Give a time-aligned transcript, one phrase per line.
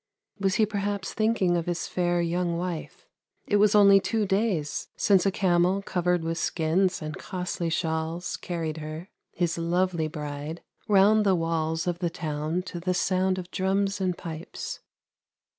[0.39, 3.05] Was he perhaps thinking of his fair young wife?
[3.45, 8.77] It was only two days since a camel covered with skins and costly shawls carried
[8.77, 14.01] her, his lovely bride, round the walls of the town to the sound of drums
[14.01, 14.79] and pipes.